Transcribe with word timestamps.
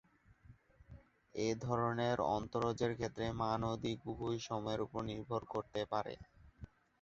এ 1.35 1.49
ধরনের 1.65 2.17
অন্তরজের 2.31 2.91
ক্ষেত্রে 2.95 3.25
মান 3.41 3.59
ও 3.63 3.81
দিক 3.83 3.99
উভয়ই 4.07 4.39
সময়ের 4.47 4.81
উপর 4.81 5.01
নির্ভর 5.09 5.41
করতে 5.53 5.81
পারে। 5.91 6.13